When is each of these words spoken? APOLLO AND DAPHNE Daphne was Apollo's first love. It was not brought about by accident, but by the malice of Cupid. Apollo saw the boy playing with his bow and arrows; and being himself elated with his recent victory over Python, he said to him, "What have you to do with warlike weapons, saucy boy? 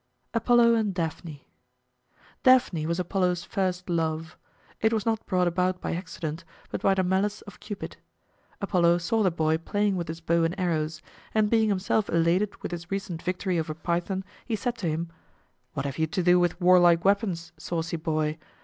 APOLLO 0.33 0.73
AND 0.73 0.95
DAPHNE 0.95 1.41
Daphne 2.41 2.87
was 2.87 2.99
Apollo's 2.99 3.43
first 3.43 3.87
love. 3.87 4.35
It 4.81 4.91
was 4.93 5.05
not 5.05 5.23
brought 5.27 5.47
about 5.47 5.79
by 5.79 5.93
accident, 5.93 6.43
but 6.71 6.81
by 6.81 6.95
the 6.95 7.03
malice 7.03 7.41
of 7.43 7.59
Cupid. 7.59 7.97
Apollo 8.59 8.97
saw 8.97 9.21
the 9.21 9.29
boy 9.29 9.59
playing 9.59 9.95
with 9.97 10.07
his 10.07 10.19
bow 10.19 10.43
and 10.43 10.59
arrows; 10.59 11.03
and 11.35 11.51
being 11.51 11.69
himself 11.69 12.09
elated 12.09 12.63
with 12.63 12.71
his 12.71 12.89
recent 12.89 13.21
victory 13.21 13.59
over 13.59 13.75
Python, 13.75 14.23
he 14.43 14.55
said 14.55 14.75
to 14.79 14.87
him, 14.89 15.11
"What 15.75 15.85
have 15.85 15.99
you 15.99 16.07
to 16.07 16.23
do 16.23 16.39
with 16.39 16.59
warlike 16.59 17.05
weapons, 17.05 17.51
saucy 17.59 17.95
boy? 17.97 18.39